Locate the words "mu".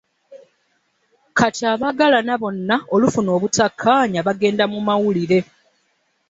4.71-4.79